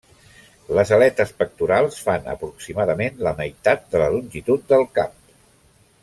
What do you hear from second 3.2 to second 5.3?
la meitat de la longitud del cap.